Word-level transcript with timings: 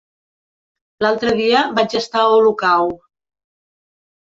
L'altre 1.05 1.35
dia 1.41 1.61
vaig 1.81 1.95
estar 2.01 2.23
a 2.23 2.33
Olocau. 2.41 2.91